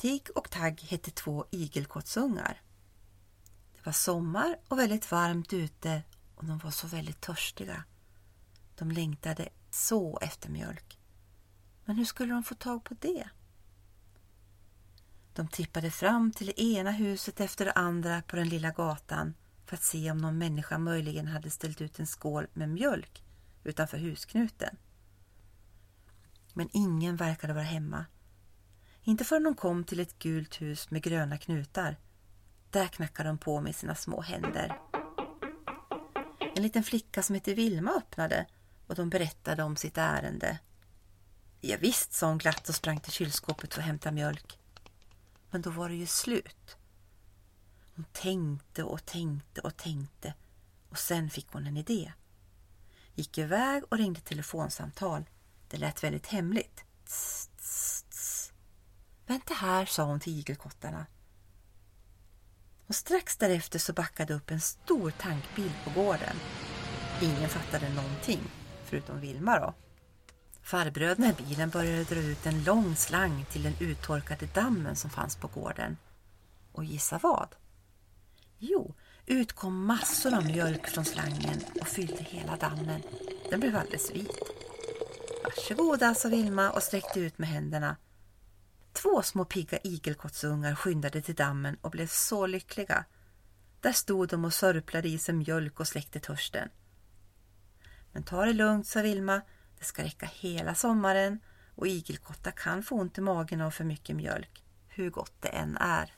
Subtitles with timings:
[0.00, 2.62] Tig och Tagg hette två igelkottsungar.
[3.72, 6.02] Det var sommar och väldigt varmt ute
[6.34, 7.84] och de var så väldigt törstiga.
[8.74, 10.98] De längtade så efter mjölk.
[11.84, 13.28] Men hur skulle de få tag på det?
[15.34, 19.34] De tippade fram till det ena huset efter det andra på den lilla gatan
[19.66, 23.24] för att se om någon människa möjligen hade ställt ut en skål med mjölk
[23.64, 24.76] utanför husknuten.
[26.52, 28.06] Men ingen verkade vara hemma.
[29.02, 31.96] Inte förrän de kom till ett gult hus med gröna knutar.
[32.70, 34.78] Där knackade de på med sina små händer.
[36.56, 38.46] En liten flicka som hette Vilma öppnade
[38.86, 40.58] och de berättade om sitt ärende.
[41.60, 44.58] Ja, visst, sa hon glatt och sprang till kylskåpet för att hämta mjölk.
[45.50, 46.76] Men då var det ju slut.
[47.94, 50.34] Hon tänkte och tänkte och tänkte
[50.90, 52.12] och sen fick hon en idé.
[53.14, 55.24] Gick iväg och ringde telefonsamtal.
[55.68, 56.84] Det lät väldigt hemligt.
[57.04, 57.39] Tss.
[59.30, 61.06] Vänta här, sa hon till igelkottarna.
[62.86, 66.36] Och strax därefter så backade upp en stor tankbil på gården.
[67.22, 68.40] Ingen fattade någonting,
[68.84, 69.74] förutom Vilma då.
[70.62, 75.36] Farbröderna i bilen började dra ut en lång slang till den uttorkade dammen som fanns
[75.36, 75.96] på gården.
[76.72, 77.48] Och gissa vad?
[78.58, 78.94] Jo,
[79.26, 83.02] ut kom massor av mjölk från slangen och fyllde hela dammen.
[83.50, 84.38] Den blev alldeles vit.
[85.44, 87.96] Varsågoda, sa Vilma och sträckte ut med händerna.
[89.02, 93.04] Två små pigga igelkottsungar skyndade till dammen och blev så lyckliga.
[93.80, 96.68] Där stod de och sörplade i sig mjölk och släckte törsten.
[98.12, 99.40] Men ta det lugnt, sa Vilma.
[99.78, 101.40] Det ska räcka hela sommaren
[101.74, 105.76] och igelkottar kan få ont i magen av för mycket mjölk, hur gott det än
[105.76, 106.14] är.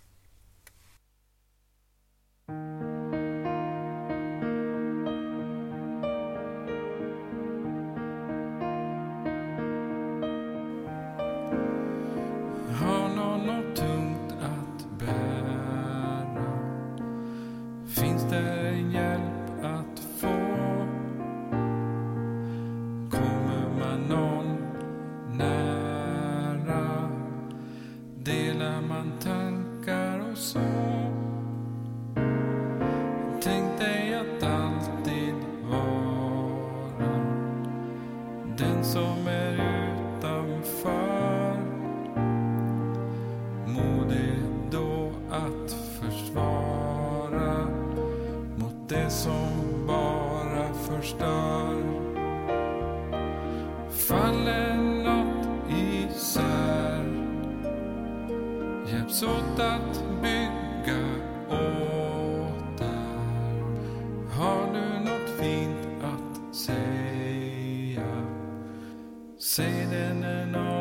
[28.24, 30.60] Delar man tankar och så?
[33.42, 35.34] Tänk dig att alltid
[35.70, 37.12] vara
[38.58, 39.54] den som är
[40.18, 41.56] utanför
[43.66, 44.38] modig
[44.70, 47.66] då att försvara
[48.56, 52.11] mot det som bara förstör.
[59.02, 60.98] hjälps åt att bygga
[61.48, 62.92] åter
[64.30, 68.26] Har du något fint att säga?
[69.38, 70.71] Säg den en